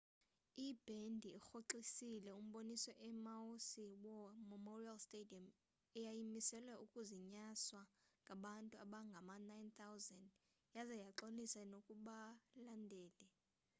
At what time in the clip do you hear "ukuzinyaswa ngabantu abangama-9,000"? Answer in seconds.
6.83-10.11